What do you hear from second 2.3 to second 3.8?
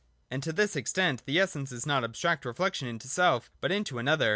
reflection into self, but